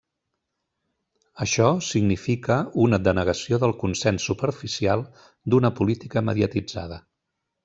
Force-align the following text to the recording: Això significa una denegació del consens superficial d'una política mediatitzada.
Això 1.45 1.67
significa 1.89 2.57
una 2.85 2.99
denegació 3.09 3.61
del 3.65 3.75
consens 3.85 4.27
superficial 4.31 5.05
d'una 5.53 5.73
política 5.83 6.25
mediatitzada. 6.33 6.99